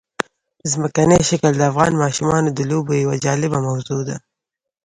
[0.71, 4.17] ځمکنی شکل د افغان ماشومانو د لوبو یوه جالبه موضوع ده.